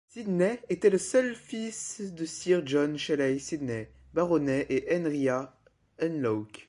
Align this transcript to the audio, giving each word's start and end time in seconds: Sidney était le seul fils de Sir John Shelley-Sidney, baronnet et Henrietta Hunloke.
Sidney 0.09 0.59
était 0.69 0.89
le 0.89 0.97
seul 0.97 1.35
fils 1.35 2.01
de 2.01 2.25
Sir 2.25 2.63
John 2.65 2.97
Shelley-Sidney, 2.97 3.87
baronnet 4.13 4.65
et 4.69 4.87
Henrietta 4.93 5.55
Hunloke. 6.01 6.59